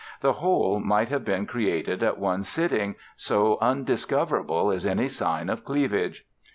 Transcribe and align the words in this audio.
The 0.21 0.33
whole 0.33 0.79
might 0.79 1.09
have 1.09 1.23
been 1.23 1.45
created 1.45 2.01
at 2.01 2.17
one 2.17 2.41
sitting, 2.41 2.95
so 3.17 3.59
undiscoverable 3.61 4.71
is 4.71 4.83
any 4.83 5.07
sign 5.07 5.47
of 5.47 5.63
cleavage. 5.63 6.25